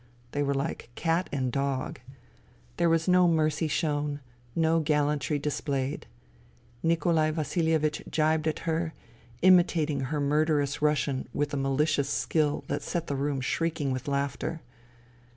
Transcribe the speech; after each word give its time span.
They 0.31 0.41
were 0.41 0.55
like 0.55 0.89
cat 0.95 1.29
and 1.31 1.51
dog. 1.51 1.99
There 2.77 2.89
was 2.89 3.07
no 3.07 3.27
mercy 3.27 3.67
shown, 3.67 4.19
no 4.55 4.79
gallantry 4.79 5.37
displayed. 5.37 6.07
Nikolai 6.81 7.29
Vasilievicli 7.29 8.09
gibed 8.09 8.47
at 8.47 8.59
her, 8.65 8.95
imitating 9.43 9.99
her 10.05 10.19
murderous 10.19 10.81
Russian 10.81 11.27
with 11.35 11.53
a 11.53 11.57
malicious 11.57 12.09
skill 12.09 12.63
that 12.67 12.81
set 12.81 13.05
the 13.05 13.15
room 13.15 13.41
shrieking 13.41 13.91
with 13.91 14.07
laughter. 14.07 14.63